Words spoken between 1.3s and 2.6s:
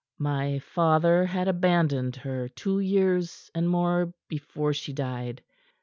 abandoned her